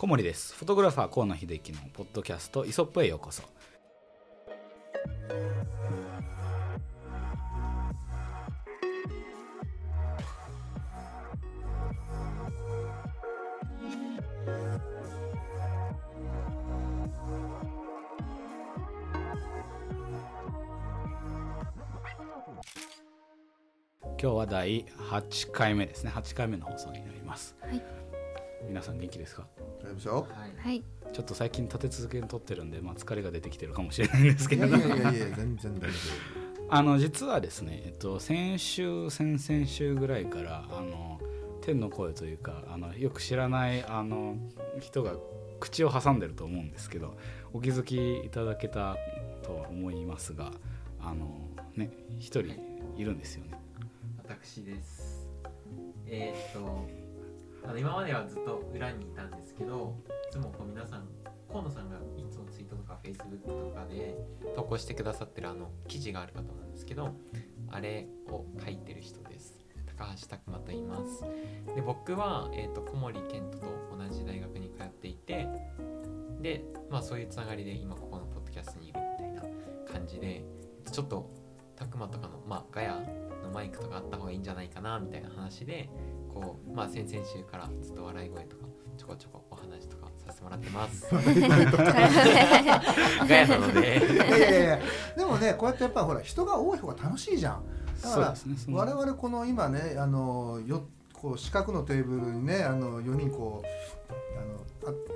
[0.00, 0.54] 小森です。
[0.54, 3.42] フォトグラファー河野秀樹のポッドキャストイソップへようこそ。
[24.20, 26.12] 今日は第8回目ですね。
[26.14, 27.97] 8回目の放送になります、はい。
[28.66, 29.46] 皆さん元気ですか？
[29.80, 30.26] 大丈夫でしょ
[30.58, 30.82] はい。
[31.12, 34.66] ちょっと最近立て続けに撮ってるんで、まあ、疲れが出てきてるかもしれないんですけど。
[34.66, 35.96] いやいやいやいや全然大丈
[36.70, 41.18] あの実はですね、えっと、先週先々週ぐらいからあの
[41.62, 44.36] 天の声というかあのよく知らないあの
[44.80, 45.14] 人が
[45.60, 47.16] 口を挟んでると思うんですけど
[47.54, 48.96] お気づきいただけた
[49.42, 50.52] とは思いますが
[51.00, 52.54] あのね一人
[52.98, 53.52] いるんですよね。
[54.18, 55.26] 私です。
[56.06, 56.97] えーっと
[57.64, 59.96] あの今まではずっと裏にいたんですけど
[60.28, 61.08] いつもこう皆さん
[61.50, 64.16] 河野さんがいつもツイートとかフェイスブックとかで
[64.54, 67.14] 投稿してくださってるあの記事があるかと思うんですけど
[67.70, 69.58] あれを書いてる人です。
[69.98, 71.24] 高橋拓磨と言います。
[71.74, 73.66] で僕は、えーっと小森健人と
[73.96, 75.48] 同じ大学に通っていて
[76.40, 79.42] でまあそういうつながりで今ここのポッドキャストにいるみたいな
[79.92, 80.44] 感じで
[80.90, 81.30] ちょっと
[81.76, 83.02] 拓磨とかのまあガヤ
[83.42, 85.88] のマイクとかあった方がいいんじゃないかなみたいな話で
[86.28, 91.06] こうまあ先々週からずっと笑い声とかちょこちょこお話とかさせてもらってます。
[93.28, 94.00] ガヤなので。
[94.02, 94.78] 夫いやいやいや。
[95.16, 97.62] でもねこうやってやっぱほら人が多い方が楽しいじゃん。
[98.02, 103.66] だからね我々この今ねあのよこう四角のテーブルにねあの4人こう
[104.38, 104.57] あのあ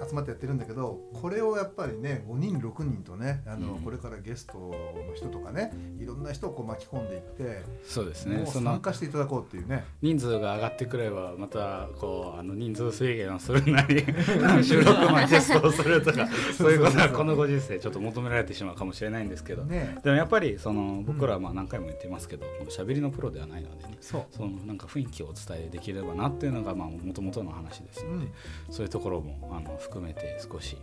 [0.09, 3.83] 集まってやってるんだけどこれをやっぱりね5人6人とねあの、うん。
[3.83, 4.75] これからゲストの
[5.15, 8.45] 人とかねいろんな人をこう巻き込んでいって、そうですね。
[8.47, 9.85] 参加していただこうっていうね。
[10.01, 14.05] 人数が上がってくればまたこうあの人数制限をするなり
[14.63, 19.65] 収録前テストをするとか そういうことはこのご時世ちょっと求められてしまうかもしれないんですけど。
[19.65, 19.99] ね。
[20.03, 23.97] でもやっぱりその僕らはまあ何回も言ってますけど、この喋りのプロではないのでね。
[24.01, 24.25] そう。
[24.31, 28.33] そのなんか雰囲気をお伝えできればなっていうのがもともとの話ですので、うん。
[28.71, 30.77] そういうところもあの含めて少し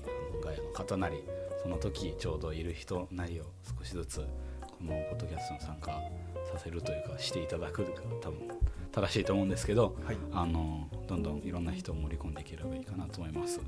[0.44, 1.24] ガヤの方なり
[1.62, 3.46] その時ちょうどいる人なりを
[3.78, 4.26] 少しずつこ
[4.82, 5.92] のポッドキャストに参加
[6.54, 7.92] させるというかしていただくが
[8.22, 8.40] 多分
[8.92, 10.18] 正しいと思うんですけど、はい。
[10.32, 13.60] あのどんどんいろんな人を盛り込んでいければいいかなと思います。
[13.60, 13.64] は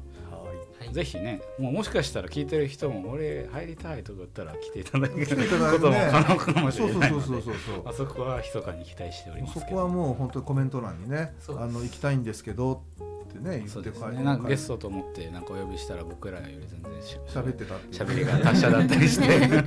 [0.81, 0.85] い。
[0.85, 5.33] はいぜひねもうもしかしたら聞いてる人も俺入りたいとか言ったら来ていただけるこ
[5.79, 9.77] とも可能かもしそうそうそうれないのでそうそうそうあそこは密かに期待しておりますそけど。
[9.77, 12.83] こはもう本当にコメント欄にねあの行きたいんですけど
[13.31, 14.23] ってね言そうって書いてですね。
[14.23, 18.03] なんかゲストと思ってなんかお呼びしたら僕らより全然し喋ってたっていう。
[18.03, 19.63] 喋りが達者だったりして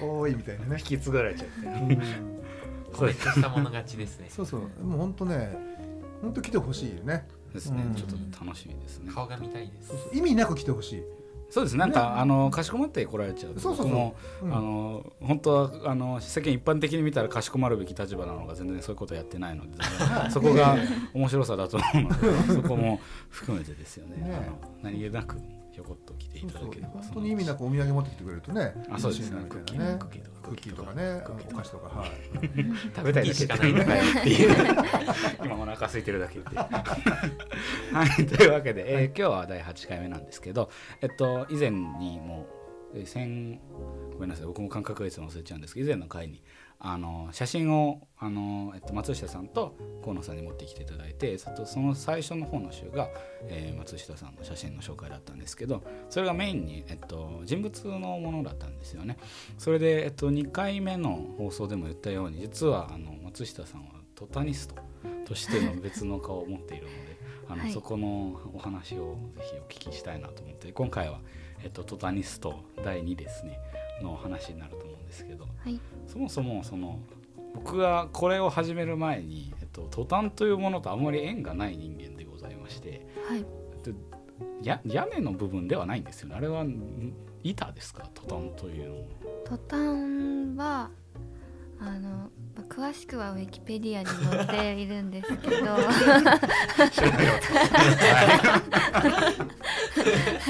[0.00, 0.76] 多いみたいなね。
[0.78, 1.66] 引き継がれちゃって。
[1.66, 2.40] うん。
[2.92, 4.26] コメントしたもの勝ちですね。
[4.28, 4.84] そうそう。
[4.84, 5.56] もう本当ね
[6.22, 7.28] 本当来てほしいよね。
[7.52, 7.94] ですね、うん。
[7.94, 9.12] ちょっと楽しみですね。
[9.12, 9.88] 顔が見たいです。
[9.88, 10.16] そうそう。
[10.16, 11.02] 意味なく来てほしい、
[11.50, 11.76] そうです。
[11.76, 12.06] なんか、ね。
[12.16, 14.46] あのかしこまって来られちゃうとそうそうそう。
[14.46, 14.54] うん。
[14.54, 19.70] あの本当はあの世間一般的に見たらかしこまるべき立場なのが全然そういうことやってないので
[20.30, 20.76] そこが
[21.12, 24.16] 面白さだと思うのでそこも含めてですよね。
[24.16, 25.36] ねあの何気なく
[25.72, 26.88] ひょこっと来ていただければ。
[26.94, 29.30] 本当に意味なくお土産持ってきてくれるとねあそうです。
[29.30, 30.08] ねクッキーとか。
[30.42, 31.22] クッキーとかね
[31.52, 32.10] お菓子とかはい。
[32.94, 34.56] 食べたいだけしかないのかよっていう。
[35.44, 36.56] 今お腹空いてるだけって。
[36.58, 40.70] はいというわけで、えー今日は第8回目なんですけど
[41.00, 42.46] えっと以前にも
[43.04, 43.60] 先
[44.12, 46.42] ごめんなさい僕も感覚がいつも忘れちゃうんですけど以前の回に
[46.82, 53.08] あの写真をあの、えっと、松下さんと河野さんに持ってきていただいてそとその最初の方の週が、
[53.48, 59.16] えー松下さんの写真の紹介だったんですけどそれがメインに、えっと、人物のものだったんですよね。
[59.58, 64.74] それで、えっと、2回目の放送でも言ったように実はあの松下さんはトタニスト
[65.26, 71.20] としての別の顔を持っているのであの、はいそこのお話をぜひお聞きしたいなと思って今回は、
[71.62, 73.58] えっと、トタニスト第2ですね
[74.02, 75.78] のお話になると思うんですけどはい。
[76.06, 76.98] そもそもその
[77.54, 83.44] 僕がこれを始める前に、えっと、トタンというものとあまり縁がない人間でございましてはい。
[84.62, 87.12] や屋根の部分ではないんですよねあれはん
[87.42, 88.06] 板ですか？
[88.14, 89.04] トタンというのは。
[89.44, 90.90] トタンは
[91.80, 92.28] あのま
[92.58, 95.74] あ詳しくはウィキペディアに載っているんですけど。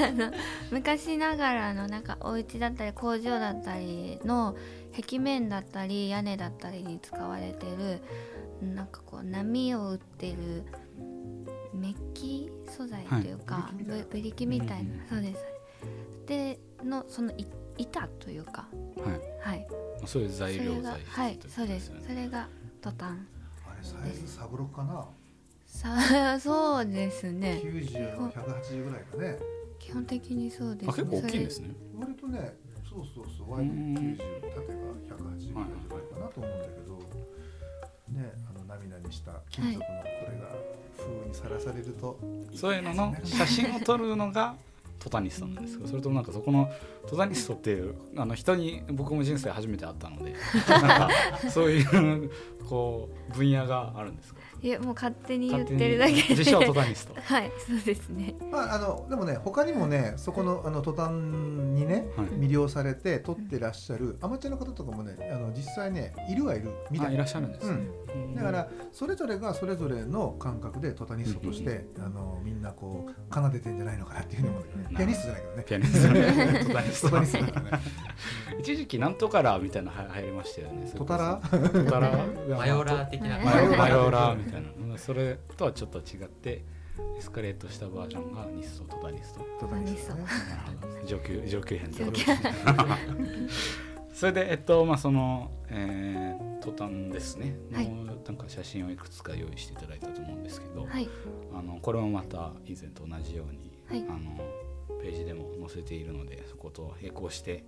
[0.03, 0.31] あの
[0.71, 4.55] 昔ながらのなんかお家だったり工場だったりの
[4.95, 8.01] 壁面だったり屋根だったりに使われてる
[8.61, 10.63] なんかこう波を打ってる
[11.73, 13.83] メッキ素材というか、はい。
[13.83, 15.45] ブブリキみたいな、うんそうです。
[16.27, 17.45] でのそのい
[17.81, 18.67] 板というか。
[19.41, 19.55] はい。
[19.55, 19.67] はい。
[20.05, 21.91] そういう材料それが材質はいそうです。
[22.07, 22.47] それが
[22.81, 23.27] トタン
[23.67, 25.05] あれサイズサブロクかな。
[25.65, 27.61] さあ そうですね。
[27.63, 29.39] 90の180ぐらいかね。
[29.79, 31.67] 基本的にそうですあ結構大きいんですね。
[31.69, 32.57] ね割とね
[32.87, 36.81] そうそうそうう Y ん90縦が180ぐらいかなと思うんだけど。
[38.11, 39.85] ねあの涙にした金属のこ
[40.29, 40.55] れが
[40.97, 42.19] 風にさらされると
[42.53, 44.55] そういうのの写真を撮るのが
[45.01, 46.69] トタニストなんですけどそれともなんかそこの
[47.09, 50.35] トタニストっていうあの人に僕も人生初めて会ったので
[50.69, 51.09] なんか
[51.49, 51.81] そうい
[52.23, 52.31] う
[52.69, 54.41] こう分野があるんですか？
[54.63, 56.21] いやもう勝手に言ってるだけで。
[56.29, 57.15] 自称トタニスト。
[57.21, 58.35] はいそうですね。
[58.51, 62.27] まああのでもね他にもねそこのあの途端にねはい。
[62.27, 67.77] 魅了されて撮ってらっしゃるアマチュアの方とかもねあの実際ねいるはいるみたいあいらっしゃるんですね、
[68.15, 68.35] うん。
[68.35, 74.89] だからそれぞれがそれぞれの感覚でトタニストとして、あのみんなこう奏でてんじゃないのかなっていうふうに思うんだけど。
[74.89, 75.63] ねピアニストじゃないけどね。
[75.63, 76.65] ピアニストね。
[76.67, 77.09] トタニスト。
[77.09, 77.83] タニストトだからね。
[78.59, 80.91] 一時期なんとからみたいなのは入りましたよね。
[80.95, 81.41] トタラ？
[81.49, 82.11] トタラ？
[82.57, 83.39] マヨラー的な。
[83.39, 84.93] マヨマヨラーみたいな。
[84.93, 84.97] うん。
[84.97, 86.63] それとはちょっと違って
[87.17, 89.45] エスカレートしたバージョンがニストトタニスト。
[89.59, 90.15] トタニスト。
[90.15, 90.25] ね
[91.05, 92.23] 上級上級編で上級。
[94.13, 97.55] それでえっとまあその、えー、トタンですね。
[97.71, 97.89] はい。
[97.89, 101.09] のなんか写真をいくつか用意していただいたと思うんですけど、はい。
[101.53, 104.05] あのこれもまた以前と同じように、はい。
[104.09, 104.37] あの
[105.01, 107.63] ページでも載せているのでそこと並行して、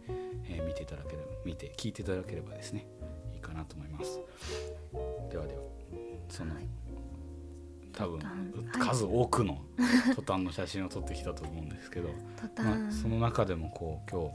[0.47, 2.87] えー見ていただければ見て聞いていただければですね
[3.33, 4.19] いいかなと思います。
[5.31, 5.61] ではでは
[6.33, 6.67] その、はい。
[7.93, 8.19] 多分
[8.79, 9.61] 数多くの
[10.15, 12.09] トタンの写真を撮ってきたと思うんですけど、
[12.41, 14.31] トタまあ、ンその中でもこう今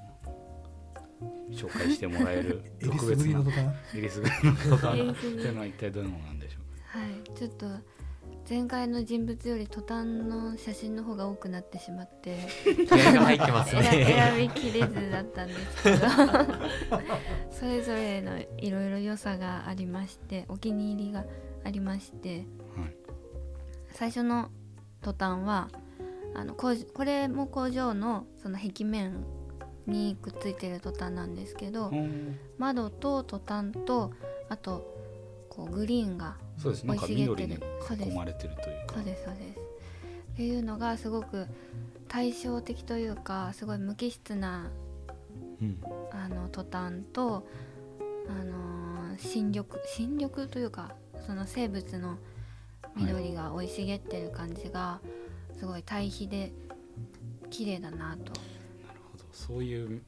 [1.51, 3.75] 日紹介してもらえる 特別なぐりのトタン。
[3.97, 5.11] えりすぐりのトタン。
[5.11, 7.37] っていうのは一体どういうものなんでしょうはい。
[7.37, 7.67] ちょっと
[8.49, 12.39] 前回の人物よりトタンの写真の方が多くなってしまって。
[12.65, 14.05] 気合が入ってます選ね。
[14.39, 15.99] 選びきれずだったんですけど。
[17.51, 21.25] それぞれのいろいろ良さがありましてお気に入りが
[21.69, 22.97] ありましてか、はい。
[23.93, 24.49] 最初の
[25.03, 25.69] トタンは
[26.35, 26.75] あのこ
[27.05, 29.25] れも工場のその壁面
[29.87, 31.95] にくっついてるトタンなんですけどう。
[31.95, 34.13] ん窓とトタンと
[34.49, 34.97] あと
[35.51, 37.55] こうグリーンが生い茂って緑るに
[38.11, 38.95] 囲まれてるというか。
[38.95, 39.25] そうです。
[39.25, 39.59] そうです。
[40.33, 41.47] っていうのがすごく
[42.09, 44.71] 対照的というかすごい無機質な
[45.61, 45.79] うん。
[46.13, 47.47] あのトタンと、
[48.29, 48.89] あのー
[49.19, 50.95] 新緑新緑というか
[51.29, 52.17] その生物の
[52.97, 54.99] 緑が生い茂ってる感じが
[55.59, 56.53] すごい対比で
[57.51, 58.33] 綺麗だなと。
[58.33, 59.25] なるほど。
[59.31, 60.01] そういう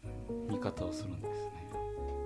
[0.48, 1.70] 見方をするんですね。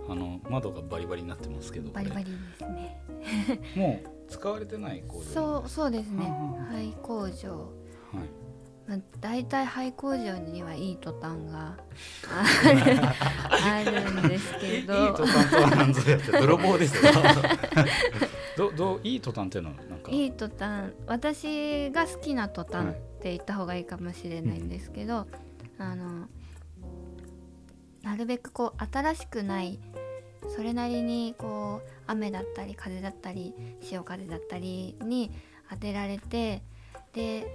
[0.09, 3.03] あの窓がバリバリになってますけどバリバリですね。
[3.75, 6.33] もう使われてない工場そうそうですね。
[6.71, 7.51] 廃工場。
[7.51, 8.45] はい。
[8.87, 11.77] まあ、大体廃工場にはいいトタンが
[12.31, 17.11] あるんですけいいどトタンとは何ぞやって泥棒ですよ
[18.57, 20.11] どどういいトタンっていうのはなんか？
[20.13, 20.93] いいトタン。
[21.07, 22.97] 私が好きなトタンはいっ
[23.27, 25.27] て言った方がいいかもしれないんですけど、
[25.79, 26.29] あの
[28.03, 29.79] なるべくこう新しくない
[30.55, 35.33] それなりにこう雨だったり風だったり潮風だったりに
[35.71, 36.63] 当てられて
[37.15, 37.47] で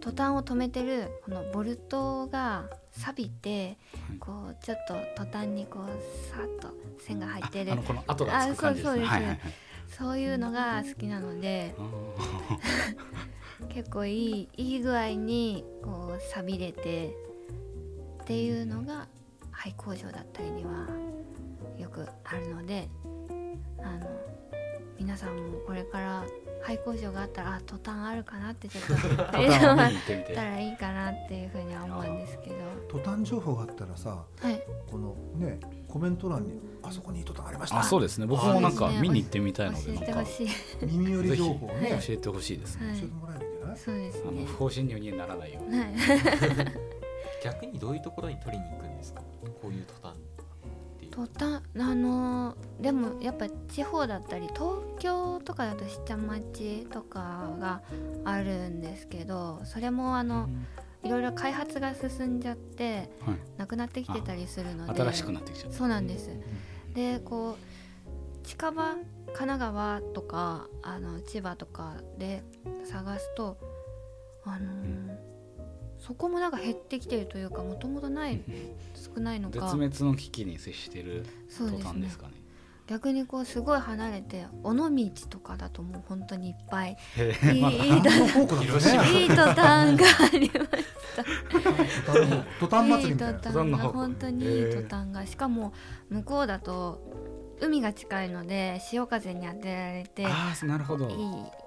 [0.00, 4.18] トタンを止めてるこのボルトが錆びてはい。
[4.18, 5.86] こうちょっとトタンにこう
[6.34, 7.70] さっと線が入ってる。
[7.70, 8.96] ああのこの跡がつく感じですね。
[8.96, 9.08] あそうそうです。
[9.10, 9.40] はいはいはい
[9.96, 12.58] そういうのが好きなのであ
[13.72, 17.14] 結構いいいい具合にこう錆びれて
[18.22, 19.06] っていうのが
[19.52, 20.88] 廃工場だったりには
[21.78, 22.88] よくあるので
[23.78, 24.06] あの
[24.98, 26.24] 皆さんもこれから
[26.62, 30.34] 廃工場があったらあトタンあるかなってちょっとート見タンを見に行ってみて。
[30.34, 32.56] たらいいかなっていうふうには思うんですけど。
[32.88, 34.62] トタン情報があったらさはい。
[34.90, 35.60] このね
[35.94, 37.78] コメント欄にあそこにいいトタンありました。
[37.78, 38.26] あそうですね。
[38.26, 40.24] 僕もなんか見に行ってみたいのでなんか。
[40.82, 41.90] 耳寄り情報をね。
[41.90, 42.86] ぜ教教えてほしいですね。
[42.88, 42.98] はい。
[42.98, 43.78] えてもらえるんじゃない？
[43.78, 44.22] そうですね。
[44.28, 45.78] あの不法侵入にならないように。
[45.78, 45.88] はい。
[47.44, 49.20] 逆にどういうところに取りに行くんですか？
[49.62, 50.16] こういうトタンっ
[50.98, 51.10] ていう。
[51.12, 57.82] トタンあのーでもやっぱ地方だったり東京とかだと下町とかが
[58.24, 60.48] あるんですけどそれもあの
[61.04, 63.38] いろいろ開発が進んじゃってはい。
[63.58, 65.76] なくなってきてたりするので新しくなってきちゃった。
[65.76, 66.30] そうなんです。
[66.94, 72.42] でこう近場神奈川とかあの千葉とかで
[72.84, 73.56] 探すと
[74.44, 75.34] あのー
[76.06, 78.38] そこもなんか減ってきてるというかもともとない
[79.14, 79.60] 少ないのか。
[79.60, 82.33] 絶滅の危機に接してるトそうですねタンですかね
[82.86, 84.90] 逆にこうすごい離れて尾道
[85.30, 86.96] とかだともう本当にいっぱい。
[87.16, 90.04] へいいまだいいいいトタンが。
[90.04, 90.66] ありま
[92.00, 93.88] トタンのトタンすいいト祭りみたいな。
[93.88, 95.26] 本当にいいトタンが。
[95.26, 95.72] しかも
[96.10, 97.00] 向こうだと
[97.60, 101.08] 海が近いので潮風に当てられてああなるほど。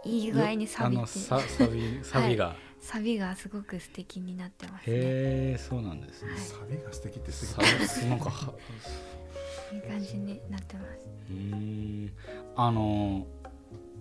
[0.05, 4.95] いいいい具合に錆びてあのさ錆び錆びが、錆びがすごく素敵になってますね。
[4.95, 6.39] へえそうなんですね、はい。
[6.39, 8.53] サビが素敵って素さ敵なんかは
[9.73, 10.87] いい感じになってます。
[11.29, 11.55] うー。
[11.55, 12.11] ん
[12.55, 13.27] あの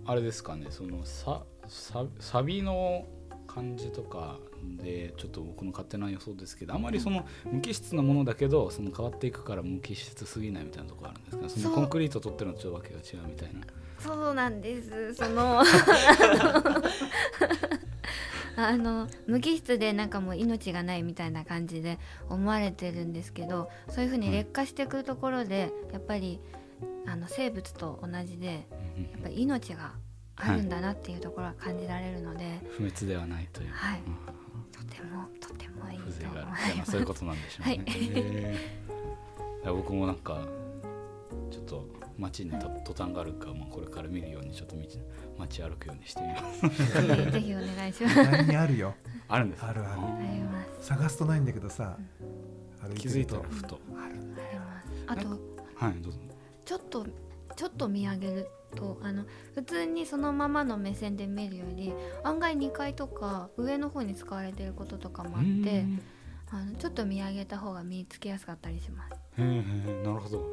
[0.06, 3.06] あれですかねそのささサビの
[3.46, 4.38] 感じとか
[4.82, 11.48] でちょっと僕の勝手な予想ですけどあまりその無機質なものだけどその変わっていくから無機質すぎないみたいなところあるんですか？
[11.48, 13.60] そそうのコンクリート取ってるのとわけが違うみたいな。
[13.98, 15.14] そうなんです。
[15.14, 15.62] その
[18.56, 21.98] あの無機質でなんかもう命がないみたいな感じで
[22.28, 26.40] 思われてるんですけどそういうふうに劣化していくところでやっぱり
[27.06, 28.66] あの生物と同じで
[29.12, 29.92] やっぱり命が
[30.36, 34.00] あるんだなっていうところは感じられるので、不滅ではないという、はい。
[34.06, 34.16] うん。
[34.70, 38.56] とてもとてもいいと風情そういうことなんでしょうね、
[39.64, 39.74] はい。
[39.74, 40.46] 僕もなんか
[41.50, 44.82] ちょっと街にと途端があるか、まあ、これから見るようにちょっと道
[45.38, 46.62] 街歩くようにしてみます。
[46.62, 48.20] ぜひぜひお願いします。
[48.20, 48.94] あるよ
[49.28, 49.64] あるんです。
[49.64, 49.90] あるある。
[49.90, 50.86] あります。
[50.86, 51.98] 探すとないんだけどさ
[52.80, 53.78] 歩気づいたらふと。
[53.96, 54.40] あります。
[55.06, 55.28] あと
[55.74, 56.18] はいどうぞ。
[56.64, 57.06] ちょっと
[57.54, 61.92] ちょっと見上げるとあの普通にそのままの目線で見るより
[62.24, 65.52] 案外2階とか上の方に使われてることとかもあってう
[65.84, 66.00] ん。
[66.48, 69.14] あのちょっと見上げた方が見つけやすかったりします。
[69.36, 70.48] へーへーなるほど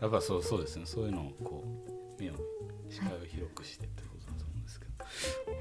[0.00, 1.64] やっぱそうそうですねそういうのをこ
[2.18, 2.34] う目を
[2.88, 4.86] 視界を広くしてってことだと思うんですけ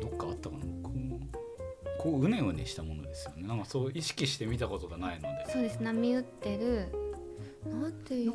[0.04, 0.62] ど、どっかあったかな？
[0.82, 3.48] こうこううねうねしたものですよね。
[3.48, 5.52] なんかそう意識して見たことがないので。
[5.52, 5.84] そうです。
[5.84, 6.88] 波打ってる。
[7.66, 8.32] なんていう？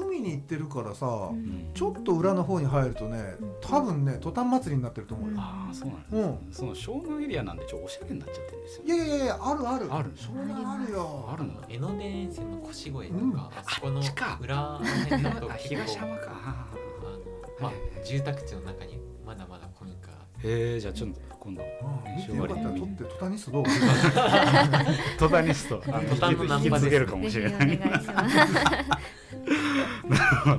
[0.00, 1.36] 海に行ってるからさ、うん。
[1.36, 3.54] うんちょっと裏の方に入るとねうん。
[3.60, 5.30] 多分ねトタン祭りになってると思う。
[5.30, 6.52] よ、ああそうなんですね、うん。
[6.52, 8.84] その湘南エリアなんでちょっとおしゃれになっちゃってるんですよ。
[8.84, 9.92] いやいやいやあるある。
[9.92, 10.12] ある。
[10.14, 13.36] 湘南あるよあるんだ江ノ電線の腰越とか、うん。
[13.36, 14.00] あそこの
[14.40, 16.30] 裏ら辺だと東山か。
[16.30, 16.66] あ
[17.02, 17.18] の、
[17.60, 17.72] まあ、
[18.04, 23.64] 住宅地の中にまだまだ古民家がへえじゃあちょっと今度うん見てよかったら撮ってトタニストどう？
[25.18, 25.76] トタニスト。
[25.78, 25.82] ト
[26.16, 26.84] タンのナン引きパです。
[26.84, 27.78] 継げるかもしれな願い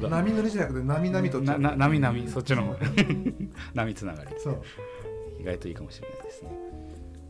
[0.09, 2.75] 波乗りじゃなくて波々となな波波そっちの方。
[3.73, 4.31] 波つながり。
[4.39, 4.61] そう。
[5.39, 6.49] 意外といいかもしれないですね。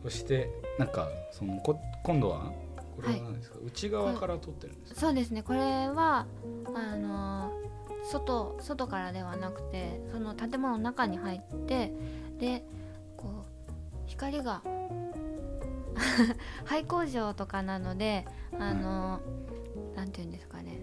[0.02, 2.52] そしてなんかそのこ今度は
[2.96, 5.00] これは何ですか、内側から撮ってるんですか？
[5.00, 5.42] そうですね。
[5.42, 6.26] これは
[6.74, 7.52] あの
[8.04, 11.92] 外外からではなくてその建物の中に入って
[12.38, 12.64] で
[13.16, 13.72] こう
[14.06, 14.62] 光が
[16.64, 18.26] 廃工場とかなので
[18.58, 19.20] あの、
[19.96, 20.78] なんていうんですかね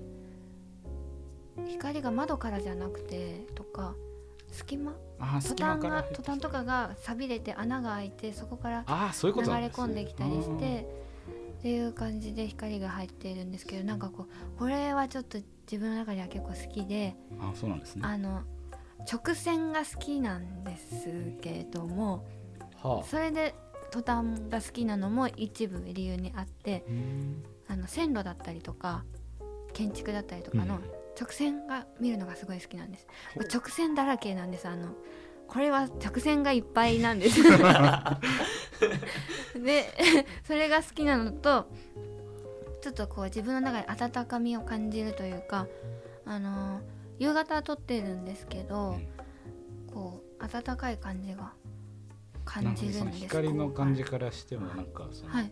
[1.68, 3.96] 光が窓からじゃなくてとか
[4.52, 4.94] 隙間？
[5.20, 8.98] ああトタンがトタンとかが錆びれて穴が開いてそこから流れ
[9.68, 10.88] 込んできたりして
[11.60, 15.40] っていう感じで光が入っているんですけどなんかこうこれはちょっと
[15.72, 18.02] 自分の中では結構好きでああそうなんですね。
[18.06, 18.42] あの
[19.12, 21.08] 直線が好きなんです
[21.42, 22.26] けども
[22.82, 23.04] はあ。
[23.06, 23.56] それで
[23.92, 27.44] トタンが好きなのも一部理由にあってうん。
[27.70, 29.04] あの線路だったりとか
[29.72, 30.82] 建築だったりとかのうん
[31.20, 33.08] 直線が見るのがすごい好きなんです。
[33.36, 33.48] ほう。
[33.48, 34.68] 直線だらけなんです。
[34.68, 34.90] あの
[35.48, 37.42] これは直線がいっぱいなんです。
[39.64, 39.94] で
[40.46, 41.68] それが好きなのと
[42.82, 45.68] ちょっとこう自分の中で温かみを感じるというか
[46.26, 46.82] あの
[47.20, 49.00] 夕方撮ってるんですけど、
[49.94, 51.54] こう温かい感じが
[52.44, 53.20] 感じるんです。
[53.20, 55.52] 光の感じからしてもなんかそのはい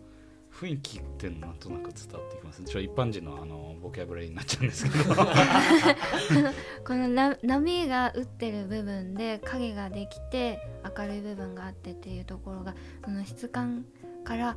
[0.52, 2.62] 雰囲気っていうのなんとなく伝わってきます。
[2.62, 5.14] ちょ一般人のあのボキャブラリーになっちゃうんですけど。
[6.86, 10.60] このな波が打ってる部分で影ができて
[10.96, 13.86] 明るい部分があってっていうところがその質感
[14.24, 14.56] から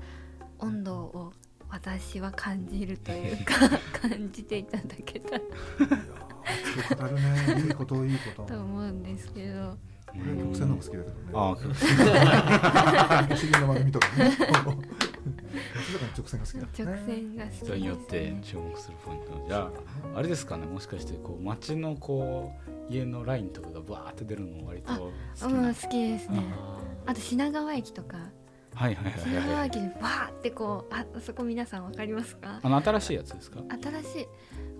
[0.59, 1.33] 温度を
[1.69, 3.53] 私は感じるというか
[4.07, 5.37] 感じていただけたら。
[5.37, 7.67] いやー語るね。
[7.67, 8.53] いいこといいこと。
[8.53, 9.77] と思うんですけど。
[10.13, 11.31] 俺曲線の方が好きだけどね。
[11.33, 11.51] あ
[13.19, 14.31] あ 不思議な番組とかね
[16.17, 17.03] 直線が好きだ直ね。
[17.05, 17.51] 線が好き。
[17.51, 19.57] です、人によって注目するポイントじゃ
[20.13, 24.93] ああれですかねもしかしてこう街のこう家のラインとかがバーって出るの割と
[25.41, 26.43] 好きうんな好きですね。
[26.57, 26.77] あ
[27.07, 28.17] あと品川駅とか。
[28.75, 29.49] はいはい品はいはい。
[29.49, 32.59] 川駅にバーってこうあそこ皆さんわかりますか？
[32.61, 33.61] あの新しいやつですか？
[33.81, 34.27] 新しい。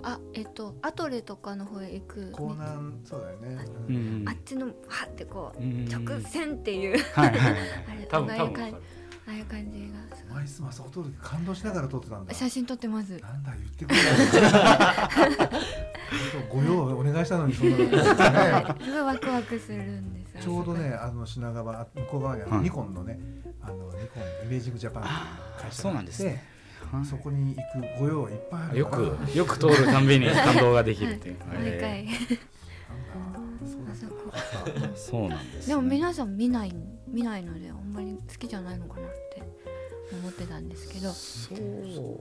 [0.04, 2.34] あえっとアトレとかの方へ行く。
[2.38, 3.66] 江南そうだよね。
[3.88, 4.30] ううんん。
[4.30, 7.00] あっちのバーってこううん直線っていう。
[7.14, 7.62] はいはいはい。
[7.90, 8.84] あれ多分ああいう感じ多分わかる
[9.28, 10.36] ああいう感じがすごい。
[10.36, 12.34] マイスマスを撮る時感動しながら撮ってたんだ。
[12.34, 13.12] 写真撮ってます。
[13.12, 14.04] なんだ言ってくれよ。
[16.50, 17.98] ご用をお願いしたのにそんなこと
[18.84, 20.42] すごいワクワクするんですよ。
[20.42, 23.20] ちょうどねあの品川向こう側にニコンのね
[23.62, 25.20] あのニコンイメージングジャパン会社が
[25.64, 26.44] あってそうなんですね。
[26.92, 27.06] はい。
[27.06, 27.62] そこに行
[27.98, 29.10] く御用はいっぱいあるよから。
[29.10, 32.08] くよく通るたんびに感動ができるっていう、毎え回
[33.68, 36.76] そうあそこーそうなんです、ね、でも皆さん見ない
[37.08, 39.42] 見ないのでまり好きじゃないのかなって
[40.12, 41.12] 思ってたんですけど。
[41.12, 41.58] そう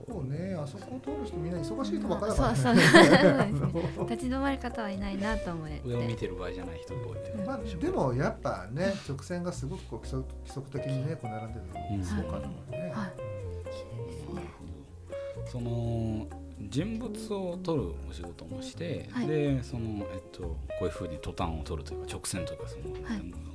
[0.07, 0.55] そうね。
[0.55, 5.81] あそこを通る人みんな忙しい人ばっかりだそうそうからねそうですね 立ち止まる方はいないなと思って。
[5.85, 12.91] 上を見てる場合じゃない人が多いまあ、でもやっぱね直線がすごくこう規則規則的にねこう並んでるうんのすごかったもんね、はい。
[12.91, 16.27] なるほどその
[16.61, 19.27] 人物を撮るお仕事もして、はい。
[19.27, 23.54] でその、えっと、こういうふうにトタンを撮るというか直線というかその、はい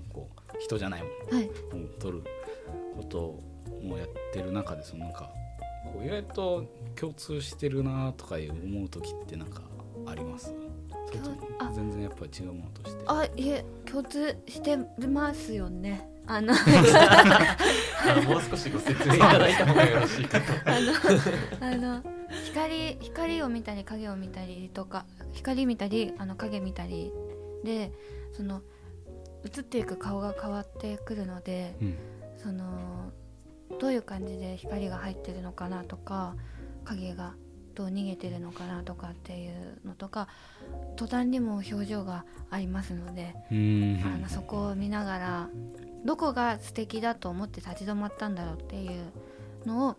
[0.61, 1.51] 人じゃないもはい。
[1.77, 2.23] のを撮る
[2.97, 3.39] こと
[3.83, 5.31] もやってる中でそのなんか
[5.93, 6.65] こう意外と
[6.95, 9.63] 共通してるなとかいう思う時ってなんか
[10.07, 10.53] あります？
[11.75, 13.03] 全然やっぱり違うものとして？
[13.07, 14.77] あいえ共通して
[15.09, 16.09] ますよね。
[16.27, 16.53] あの。
[18.03, 20.45] あのもう少しご説明いただいた方がよろしいかと。
[21.61, 22.03] あのあの
[22.47, 27.13] 光光を見たり影を見たりとか光見たりあの影見たり
[27.65, 27.93] で
[28.33, 28.63] その
[29.45, 31.97] 映っていく顔が変わってくるのでうん。
[32.43, 33.13] その
[33.79, 36.35] どういう感じで光が入ってるのかなとか
[36.85, 37.35] 影が
[37.75, 40.29] どう逃げてるのかなとかっていうのとか
[40.97, 44.03] 途端にも表情がありますので、うん。
[44.05, 45.49] あのそこを見ながら
[46.05, 49.13] どこが素敵だと思って立ち止まったんだろうっていう
[49.67, 49.97] のを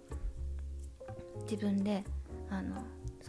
[1.44, 2.04] 自分で
[2.50, 2.82] あの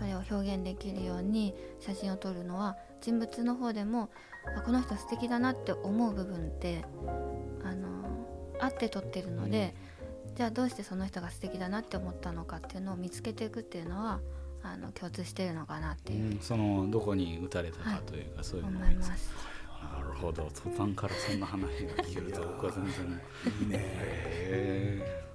[0.02, 4.11] それを表現できるように写真を撮るのは人物の方でも
[4.59, 6.85] あこの人素敵だなって思う部分って
[7.62, 7.87] あの
[8.61, 9.75] あって撮ってるので、
[10.35, 14.21] じゃあどうしてその人が素敵だなって思ったのかっていうのを見つけていくっていうのは
[14.64, 16.32] あの共通してるのかなっていう。
[16.32, 19.30] うんそのどこに打たれたかというか、そういう思のを見ついます。
[19.80, 20.49] なるほど。
[20.52, 23.21] 途端からそんな話が聞けると僕は全然。
[23.61, 25.31] いいね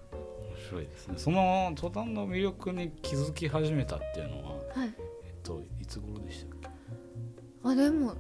[0.68, 1.14] 白いですね。
[1.18, 4.94] その途端の魅力に気づき始めたっていうのは、はい。
[5.24, 6.70] えっと、いつ頃でしたっけ？
[7.64, 8.14] あでも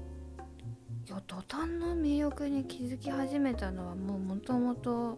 [1.07, 5.17] いや途端の魅力に気づき始めたのはもうもともと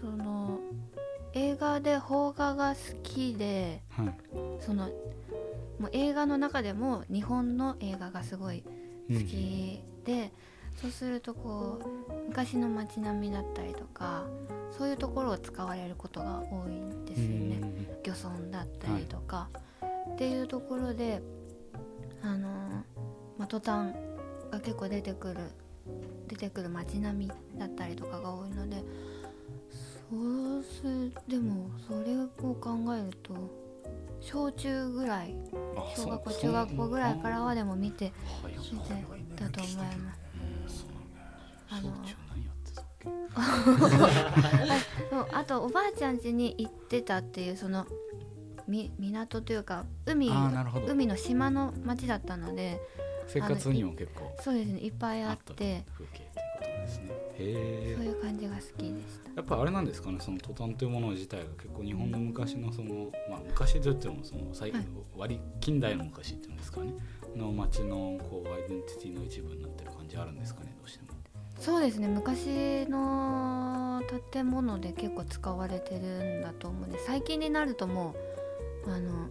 [0.00, 0.58] その
[1.32, 4.14] 映画で邦画が好きではい。
[4.60, 4.88] その
[5.78, 8.64] もう映画の中でも日本の映画がすごい
[9.08, 10.32] 好きで、
[10.76, 14.24] そうするとこう昔の街並みだったりとか
[14.78, 17.60] そういうところを使われることが多いんですよね。
[18.04, 19.48] 漁村だったりとか、
[20.14, 21.20] っていうところで
[22.22, 22.50] あのー
[23.38, 23.94] まあ、トタン
[24.50, 25.36] が結構出てくる
[26.26, 28.82] 出てくる街並みだったりとかが多いので
[30.10, 33.34] そうすでもそれを考えると
[34.20, 35.34] 小中ぐらい
[35.76, 38.12] あ小学校中学校ぐらいからはでも見て
[38.42, 40.14] はい見てたと思いま
[40.68, 40.86] す。
[41.70, 41.92] あの
[45.10, 47.86] そうあとおばあちゃん家に行ってたっていうその
[48.66, 50.86] み港というか海あーなるほど。
[50.88, 52.80] 海の島の町だったので
[53.26, 57.10] 生活にも結構そうですねいっぱいあっあったて風景ということですね。
[57.10, 59.30] へえそういう感じが好きでした。
[59.36, 64.86] やっぱあれなんですかねそのトタンというもの自体が結構日本の昔のそのまあ昔といってもその最はい。
[65.16, 66.92] 割近代の昔っていうんですかね。
[67.36, 71.17] の街のこうアイデンティティの一部になってる感じあるんですかねどうしても
[71.58, 72.08] そうですね。
[72.08, 78.14] 昔の建物で結構使われてるんだと思うんで最近になるとも
[78.86, 79.28] うあの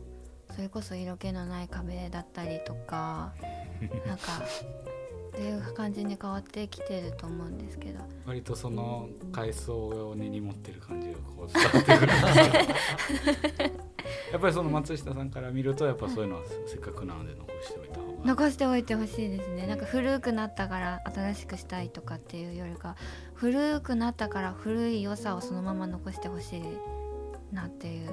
[0.55, 3.33] それこそ色気のない壁だったりとか
[4.05, 4.41] なんか
[5.29, 7.99] っていう感じに変わってきてると思うんですけど。
[8.25, 13.71] 割とその階層を根に持ってる感じがこう伝わってくる
[14.31, 17.86] やっぱりその松下さんから見るとやっぱそういうのはせっかくなので残しておい
[18.27, 19.67] 残しておいてほしいですね。
[19.67, 22.97] なんか古くなったから新しくしたいとかっていうよりか
[23.33, 26.61] 古くなったから古い良さをそのまま残してほしい
[27.53, 28.09] なっていう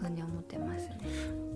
[0.00, 1.00] ふうに思ってますね。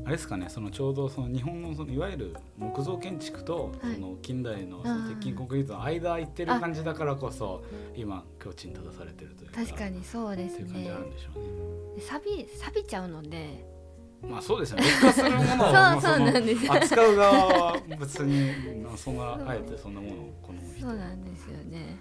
[0.04, 3.94] あれですかねそのちょうどその日本のそのいわゆる木造建築とはい。
[3.94, 7.64] その近代のその鉄筋コンクリートの間空いてる感じだからこそ
[7.96, 10.64] 今境地に立たされてるというか確かにそうですね。
[10.64, 11.48] っていう感じあるんでしょうね。
[11.96, 13.77] で錆び錆びちゃうので
[14.22, 14.84] まあそうですよね。
[14.84, 16.66] 劣化するものをそうまあそうなんです。
[16.66, 21.96] の扱う側は別にまあそんなあえてそんなものを好む人そうなんですよね。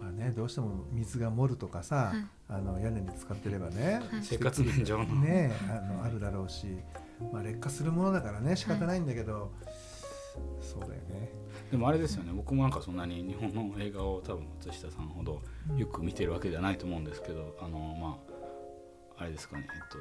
[0.00, 2.24] まあねどうしても水が漏るとかさ、はい。
[2.50, 4.22] あの屋根に使ってればね、はい。
[4.22, 5.04] 生活面上の。
[5.04, 6.66] ねあのあるだろうし、
[7.32, 9.52] まあ、劣化するものだからね仕方ないんだけど、
[10.60, 11.30] そうだよね。
[11.70, 12.32] でもあれですよね。
[12.34, 15.42] 僕もなんかそんなに日本の映画を多分松下さんほど
[15.76, 18.18] よく見てるわけではないと思うんですけど、あのま
[19.18, 19.66] ああれですかね。
[19.70, 19.98] えっと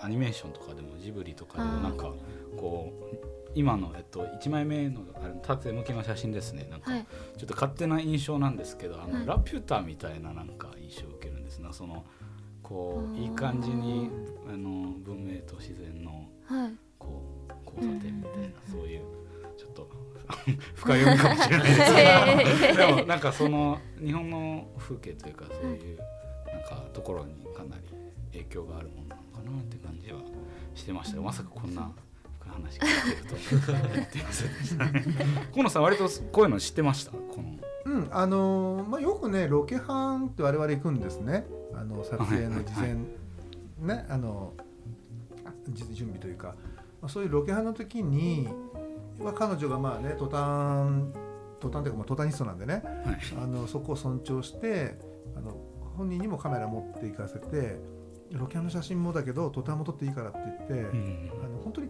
[0.00, 2.12] アニメーションとかでもジブリとかでもなんか
[2.56, 3.16] こう
[3.54, 6.68] 今のえっと一枚目のあの縦向きの写真ですね。
[6.70, 7.06] なんかはい。
[7.38, 9.26] ちょっと勝手な印象なんですけどあの、はい。
[9.26, 12.04] ラピュタみたいななんか印象を受けるんですなその
[12.62, 14.10] こういい感じに
[14.46, 16.72] あの文明と自然のはい。
[16.98, 19.02] こう交差点みたいな、そういう
[19.56, 19.88] ちょっと
[20.74, 21.68] 深読みかもしれない
[22.44, 22.76] ですけど。
[22.76, 25.98] でもなんかその日本の風景というかそういう
[26.52, 27.82] なんかところにかなり
[28.32, 29.15] 影響があるもの
[29.46, 30.18] なって感じは
[30.74, 31.22] してましたよ。
[31.22, 31.90] まさかこんな
[32.40, 33.78] 深い話が聞けるとは。
[33.80, 35.04] 思っていませんでしたね
[35.52, 37.12] 河野さん割とこういうの知ってました？
[37.12, 37.56] この。
[37.86, 41.46] うんあのーまあ、よくねロケハンって我々行くんですね。
[41.74, 42.94] あの撮影の事前、
[43.78, 44.52] ねあの
[45.68, 46.54] じ準備というか、
[47.00, 48.48] まあ、そういうロケハンの時に、
[49.20, 51.12] まあ、彼女がまあねトタン
[51.60, 52.82] トタンというかまあトタニストなんでね。
[53.04, 53.18] はい。
[53.40, 54.98] あのそこを尊重して
[55.36, 55.56] あの
[55.96, 57.78] 本人にもカメラ持って行かせて
[58.32, 61.30] ロケハンの写真もだけどトタンも撮っていいからって言って、うん。
[61.44, 61.88] あの本当に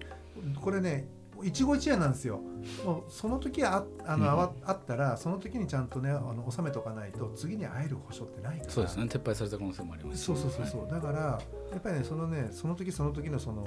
[0.61, 1.09] これね
[1.43, 2.41] 一期一会なんですよ。
[2.85, 4.31] もうその時ああの、うん。
[4.31, 8.71] あわあったらその時にちゃんとねあの収めとかないと次に会える保証ってないから。
[8.71, 9.05] そうですね。
[9.05, 10.23] 撤廃された可能性もあります。
[10.23, 11.39] しそうそうそうそう、だから
[11.73, 13.67] やっぱりねそのねその時その時のその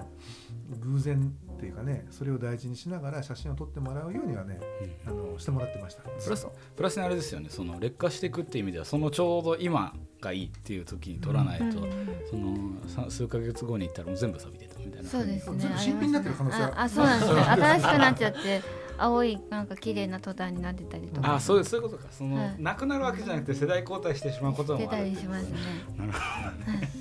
[0.80, 4.60] 偶然っていうかねそれを大事にしながら写真を撮ってもらうようにはね
[5.06, 5.12] うん。
[5.12, 6.02] あのしてもらってました。
[6.02, 7.50] プラスプラスにあれですよね。
[7.52, 11.90] その劣化していくっていう意味ではそのちょうど今がいいっていう時に撮らないと、うんうん
[12.30, 15.10] そのさ数ヶ月後に行ったらもう全部錆びてたみたいな。
[15.10, 15.74] そうですね。
[15.78, 17.32] 新品になってる可能性あるああそうなんです。
[17.32, 18.62] よ新しくなっちゃって
[18.98, 21.36] 青いなんか綺麗なトタンになってたりとか。
[21.36, 22.10] あそういうそういうことか。
[22.12, 22.56] その、はい。
[22.60, 25.10] なくなるわけじゃなくて世代交代してしまうこと出たもある。
[25.10, 25.58] りしますね。
[25.98, 26.20] なるほ
[26.68, 26.72] ど。
[26.74, 26.92] ね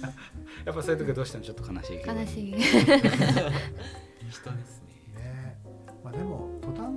[0.65, 2.13] やっぱそういう時はどうしてもちょっと悲しいけど。
[2.13, 2.55] 悲しい。
[4.31, 4.83] 人です
[5.17, 5.23] ね。
[5.23, 5.59] ね。
[6.05, 6.48] まあ、でも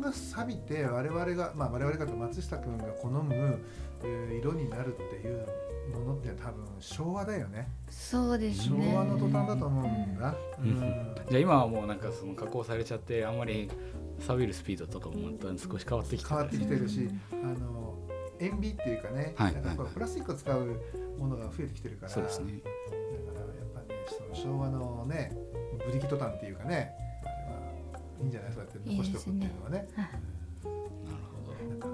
[0.01, 3.59] トタンが錆びて我々が、まあ、我々がと松下君が好む、
[4.03, 5.47] えー色になるっていう
[5.93, 7.69] ものって多分昭和だよね。
[7.89, 10.69] そうです昭ね和のトタンだと思うんだ、うん。
[10.69, 11.15] うん。
[11.29, 13.69] じゃあ今はもうなんかその加工されちゃってあんまり
[14.19, 15.15] 錆びるスピードとかも
[15.57, 17.97] 少し変わってきて変わってきてるしあの
[18.39, 20.81] 塩ビっていうかね、はいなんかこうプラスチックを使う
[21.19, 22.53] ものが増えてきてるからそうですね
[23.27, 24.01] だからやっぱりね
[24.33, 25.31] その昭和のね
[25.85, 26.95] ブリキトタンっていうかね
[28.21, 28.53] いいんじゃない？
[28.53, 29.87] そうやって残しておくっていうのはね。
[29.95, 30.03] な
[31.59, 31.87] るなんか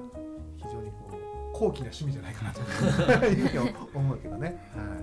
[0.57, 1.15] 非常にこう
[1.53, 2.63] 高貴な趣味じゃないかなとい
[3.43, 4.47] うふうに思うけどね。
[4.75, 4.97] はい。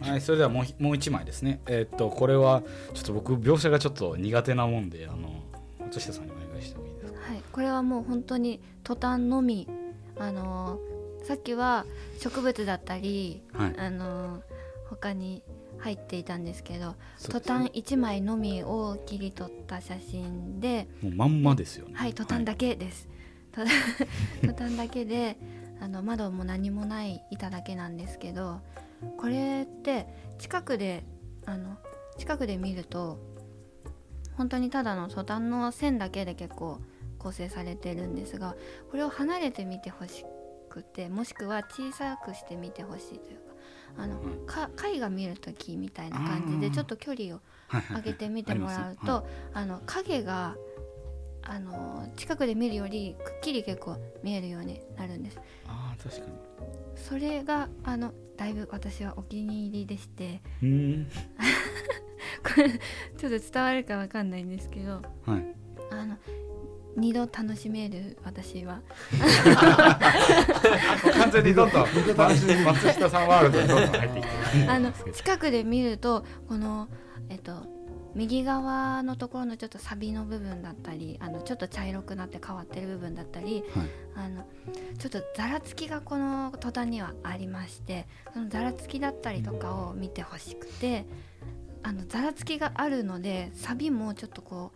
[0.00, 1.60] ほどはいそれではもうひもう一枚ですね。
[1.66, 2.62] えーっとこれは
[2.94, 5.42] ちょっと僕描写がちょっと苦手なもんであの
[5.80, 7.20] 松下さんにお願いしてもいいですか？
[7.20, 7.42] はい。
[7.52, 9.68] これはもう本当にトタンのみ。
[10.18, 10.92] あのー
[11.24, 11.86] さっきは
[12.18, 13.74] 植物だったりはい。
[13.78, 14.42] あのー
[14.90, 15.42] 他に
[15.82, 21.94] 入っていたんですけどそうですトタン1枚のみを切り取った写真でもうまんまですよね。
[21.96, 23.08] はいトタンだけです、
[23.50, 23.70] トタ
[24.46, 25.36] ントタンだけで
[25.80, 28.60] あの窓も何もない板だけなんですけど
[29.18, 30.06] これって
[30.38, 31.04] 近くで
[31.46, 31.76] あの
[32.16, 33.18] 近くで見ると
[34.36, 36.78] 本当にただのトタンの線だけで結構
[37.18, 38.54] 構成されてるんですが
[38.90, 40.24] これを離れて見てほし
[40.70, 43.51] くてもしくは小さくして見てほしいというか
[43.96, 44.46] あのうん。
[44.46, 47.40] か絵画見る時みたいな感じでちょっと距離を
[47.94, 50.56] 上げてみてもらうとあの影が
[51.42, 55.38] あの近くで見るよりくっきり結構見えるようになるんです。
[55.66, 56.26] ああ確か
[56.94, 60.40] それがあのだいぶ私はお気に入りでして。
[62.42, 65.02] これちょっと伝わるかわかんないんですけど。
[65.26, 65.54] はい。
[65.90, 66.16] あの
[66.96, 68.80] 二度楽しめる私は。
[71.14, 71.86] 完全にどんどん。
[71.94, 74.70] 二度楽しみ松下さんワールドにどんどん入ってきてる。
[74.70, 76.88] あの近くで見るとこの
[77.28, 77.66] えっと
[78.14, 83.86] 右側のところのちょっとサビの部分だったりあのちょっと茶色くなって変わってる部分だったり、はい。
[84.14, 84.44] あの
[84.98, 91.06] ちょっとざらつきがこの途端にはありましてそのざらつきだったりとかを見てほしくて
[91.82, 94.72] あのざらつきがあるのでサビもちょっとこ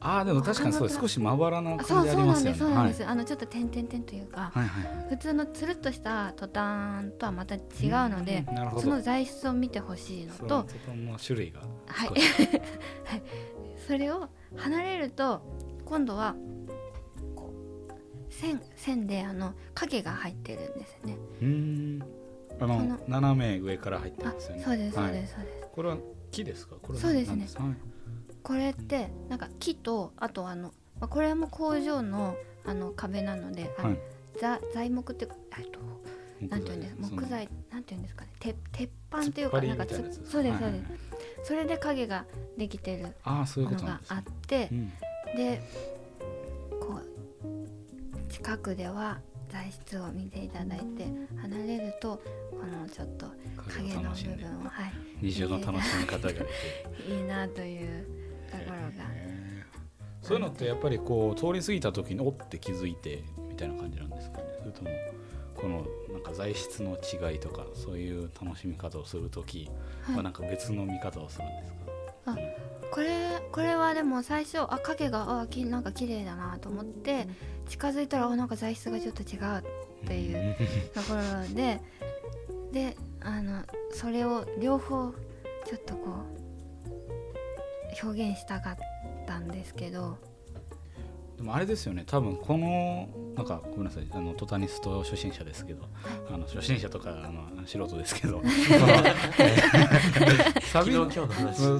[0.00, 2.58] ああでも確かにそう少しまばらな感じありますよね。
[2.58, 2.98] そうそうなんです。
[2.98, 4.66] そうなんです、あのちょっと点々点というかはい。
[4.68, 5.06] はいはい。
[5.10, 7.62] 普通のつるっとしたトタンとはまた違う
[8.08, 11.62] のでうんその材質を見てほしいのとトタンの種類が。
[11.86, 12.08] はい。
[12.08, 12.20] 少し。
[13.88, 15.40] それを離れると
[15.84, 16.36] 今度は
[17.34, 17.52] こ
[17.90, 21.16] う線線であの影が入ってるんですね。
[21.40, 22.02] うーん。
[22.60, 24.62] あの斜め上から入ってあますよね。
[24.64, 25.12] そうですそうはい。
[25.14, 25.68] ですそうです。
[25.72, 25.96] これは
[26.30, 26.76] 木ですか？
[26.82, 27.48] これはそうですね。
[27.56, 27.74] はい
[28.48, 32.34] これってなんか木とあとあの、まあ、これも工場の
[32.64, 33.98] あの壁なので、はい。
[34.40, 35.80] ざ材木ってえっと
[36.48, 40.72] なんていうんです木材なんていうんですかね鉄鉄板っていうかなんかつつそうですそうです、はい
[41.44, 42.24] それで影が
[42.56, 44.92] できてるのがあって、うん。
[45.36, 45.62] で
[46.80, 51.06] こう近くでは材質を見ていただいて
[51.40, 53.26] 離れるとこのちょっと
[53.68, 56.32] 影の部分をはい二重の楽しみ方が
[57.08, 58.17] いいなという
[58.88, 59.04] が。
[60.22, 64.44] そういうのってやっぱりこう通り過ぎた時におって気づいてみたいな感じなんですかね。
[64.58, 64.90] それとも
[65.54, 69.70] このなんか材質の違いとかそういう楽しみ方をする時
[70.02, 70.16] はい。
[70.16, 71.78] はなんか別の見方をするんですか、
[72.26, 72.36] あ
[72.90, 77.26] これこれはでも最初あ影があきなんか綺麗だなと思って
[77.68, 79.64] 近づいたらあなんか材質がちょっと違う
[80.04, 80.56] っていう
[80.94, 81.80] ところで
[82.72, 85.12] であのそれを両方
[85.66, 86.37] ちょっとこう
[88.02, 88.76] 表現したかっ
[89.26, 90.18] たんですけど。
[91.36, 92.02] でもあれですよね。
[92.06, 95.88] 多分このなんかごめんなさいあのトタニスト初心者ですけど。
[96.30, 98.42] あの初心者とかあの素人ですけど。
[100.72, 101.08] サビの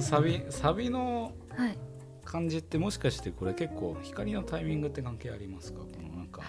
[0.01, 1.77] サビサビのはい。
[2.23, 5.79] 感じってもしかしてこれ結構光のタイミングって関係ありますか？
[5.79, 6.41] このなんか。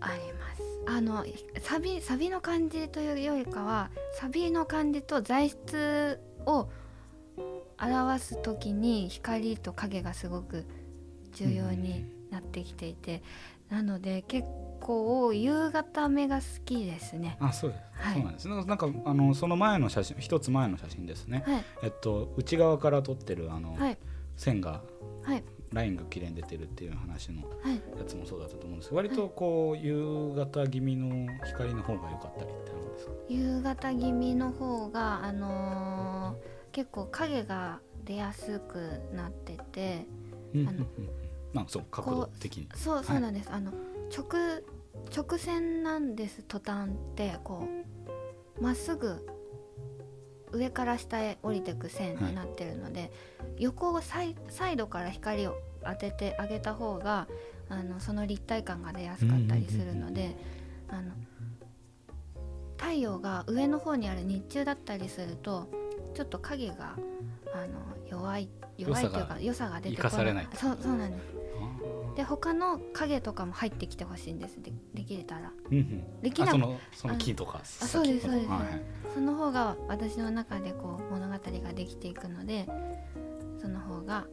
[0.00, 0.62] あります。
[0.88, 1.24] あの
[1.60, 6.68] サビサビの感じというよりかはサビの感じと材質を
[7.86, 10.64] 表す時に光と影がすごく
[11.32, 13.22] 重要になってきていて、
[13.68, 14.46] なので結
[14.80, 17.36] 構夕方目が好きですね。
[17.40, 18.14] あそうです、はい。
[18.14, 18.48] そうなんです。
[18.48, 21.64] なんかあのその前の写真一つ前の写真ですね、はい。
[21.82, 23.98] えっと内側から撮ってるあの、はい。
[24.36, 24.82] 線が
[25.22, 25.42] はい。
[25.72, 27.82] ラインが綺麗に出てるっていう話のはい。
[27.98, 33.12] やつもそうだったと思うんですけど割とこう夕方気味の光の方が良かったりってあるんですか？
[33.28, 40.06] 夕方気味の方があのー結構影が出やすくなってて
[40.54, 40.84] あの
[41.54, 42.68] まあそう角度的に。
[42.74, 43.72] そうはいそうなんです、あの
[44.14, 44.26] 直
[45.10, 47.66] 直線なんです途端ってこ
[48.58, 49.26] うまっすぐ
[50.52, 53.10] 上から下へ降りてく線になってるので、
[53.56, 57.26] 横をサイサイドから光を当ててあげた方が
[57.70, 60.36] あのその立体感が出やすかったりするので
[60.90, 61.12] あの
[62.76, 65.85] 太陽が上の方にある日中だったりすると
[66.16, 66.96] ちょっと影が
[67.54, 68.48] あの弱い
[68.78, 70.48] 弱いというか良さが出てこない。
[70.54, 71.22] そうそうなんです。
[71.58, 74.62] あで他の影とかも入ってきてほしいんです。
[74.62, 75.52] でできれたら。
[75.70, 76.22] ーうんうん。
[76.22, 78.50] できなそのその木とかあそうです先そうです。
[78.50, 78.82] はいはい。
[79.12, 82.66] その方が私の中でこう物語ができていくので
[83.60, 84.26] その方が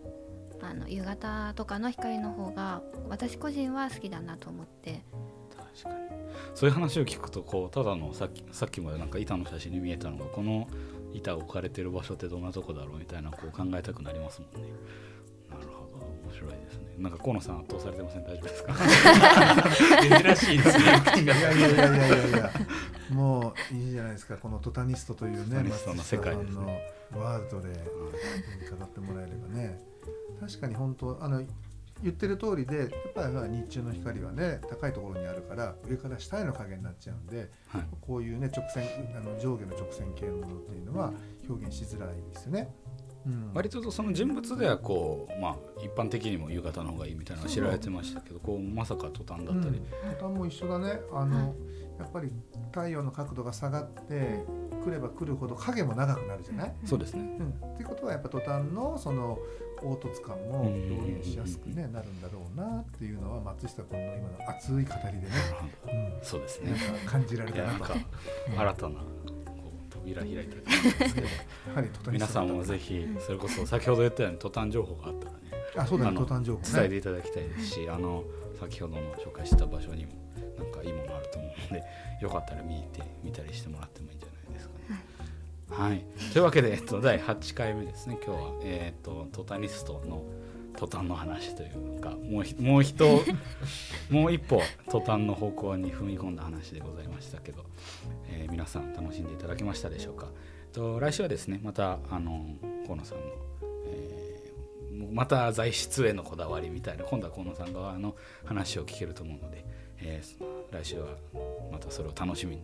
[0.61, 5.03] あの夕方とかの光の方が私個人は好きだなと思って。
[5.53, 5.95] 確かに。
[6.55, 10.67] そういう話を聞くとこうただのさっきさっきまでなんか板の写真に見えたのがこの
[11.13, 14.69] 板置かれてる場所ってどんなとこだろうみたいなこう考えたくなりますもんね。
[15.49, 16.05] なるほど。
[16.27, 16.83] 面白いですね。
[16.97, 18.23] なんか河野さん圧倒されてません？
[18.23, 18.73] 大丈夫ですか？
[20.23, 20.83] 珍しいですね。
[21.23, 22.51] いやいやいやいやいやいや
[23.11, 24.37] もういいじゃないですか。
[24.37, 26.67] このトタニストというトタねニストの世界の
[27.15, 27.69] ワールドで
[28.77, 29.81] 語ってもらえればね。
[30.39, 31.43] 確かに本当あの
[32.03, 37.81] 言ってる通りでやっぱり日中の光はね高いところにあるから上から下への影になっちゃうんではい。
[38.01, 38.83] こういうね直線
[39.15, 41.13] あの上下の直線系のものっていうのは
[41.47, 42.73] 表現しづらいですよね。
[43.25, 50.99] うん、割とその人物ではこうまあ一般的にも夕方の方がいいみたいなのは知られてましたけどこうまさか途端だったり、うん、トタンも一緒だね。
[51.13, 51.55] あの、
[51.99, 52.29] やっぱり
[52.73, 54.43] 太陽の角度が下がって
[54.83, 57.21] くればくるほど影も長くなるじゃない、そうですね。
[57.39, 59.39] うん、っていうことはやっぱトタンのその
[59.81, 64.93] 凹凸感も表現しやすく、ね、なるんだろうなっていうのは松下君の今の熱い語りでね、
[65.87, 66.75] うん、そうですね。
[67.05, 68.59] 感じられたなとかうん。
[68.59, 69.05] 新たなこ
[69.89, 71.27] う扉開いてると思うんですけど。
[72.11, 75.37] 皆さんもぜひそれこそ先ほど言ったように途端情報があったらね。
[75.75, 76.17] あそうだね。
[76.17, 78.23] トタン情報伝えてねいただきたいですし、あの
[78.59, 80.13] 先ほどの紹介した場所にも
[80.57, 81.83] なんかいいものあると思うので
[82.21, 84.22] よかったら見て見たりしてもらってもいいんじゃないですか。
[84.22, 84.22] ね。
[85.73, 90.23] はい、というわけで、えっと、第8回目ですね今日は、えーっとトタニストの
[90.77, 93.03] トタンの話というかもうひもう一
[94.09, 97.65] もう一歩トタンの方向に踏み込んだ話でございましたけど、
[98.29, 100.27] えー皆さん楽しんでいただけましたでしょうか。
[100.73, 102.45] と来週はですねまたあの
[102.85, 103.23] 河野さんの、
[103.87, 104.33] えー
[105.11, 109.65] また材質へのこだわりみたいな今度は河野さん側の話を聞けると思うので、
[109.99, 111.07] えー来週は
[111.71, 112.63] またそれを楽しみに、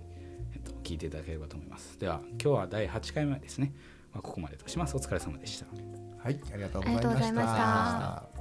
[0.53, 1.99] えっと、聞いていただければと思います。
[1.99, 3.73] では今日は第8回目ですね、
[4.13, 4.95] まあ、ここまでとします。
[4.95, 5.65] お疲れ様でした。
[6.21, 7.43] はいありがとうございましありがとうございま
[8.33, 8.38] た。